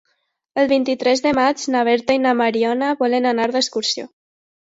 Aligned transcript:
El 0.61 0.69
vint-i-tres 0.69 1.21
de 1.25 1.33
maig 1.39 1.65
na 1.75 1.83
Berta 1.89 2.17
i 2.17 2.21
na 2.23 2.33
Mariona 2.41 2.89
volen 3.05 3.31
anar 3.33 3.49
d'excursió. 3.57 4.09